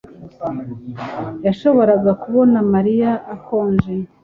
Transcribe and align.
yashoboraga 1.45 2.11
kubona 2.23 2.57
Mariya 2.73 3.11
akonje 3.35 3.93